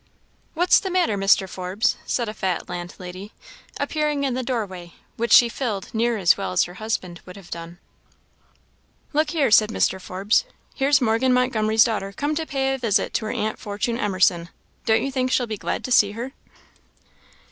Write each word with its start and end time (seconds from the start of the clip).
"What's 0.55 0.79
the 0.79 0.89
matter, 0.89 1.15
Mr. 1.15 1.47
Forbes?" 1.47 1.95
said 2.07 2.27
a 2.27 2.33
fat 2.33 2.67
landlady, 2.67 3.33
appearing 3.79 4.23
in 4.23 4.33
the 4.33 4.41
doorway, 4.41 4.93
which 5.15 5.31
she 5.31 5.47
filled 5.47 5.93
near 5.93 6.17
as 6.17 6.35
well 6.35 6.51
as 6.53 6.63
her 6.63 6.73
husband 6.73 7.21
would 7.27 7.35
have 7.35 7.51
done. 7.51 7.77
"Look 9.13 9.29
here," 9.29 9.51
said 9.51 9.69
Mr. 9.69 10.01
Forbes 10.01 10.43
"here's 10.73 11.01
Morgan 11.01 11.33
Montgomery's 11.33 11.83
daughter 11.83 12.11
come 12.13 12.33
to 12.33 12.47
pay 12.47 12.73
a 12.73 12.79
visit 12.79 13.13
to 13.13 13.25
her 13.27 13.31
aunt 13.31 13.59
Fortune 13.59 13.99
Emerson. 13.99 14.49
Don't 14.87 15.03
you 15.03 15.11
think 15.11 15.31
she'll 15.31 15.45
be 15.45 15.55
glad 15.55 15.83
to 15.83 15.91
see 15.91 16.13
her?" 16.13 16.31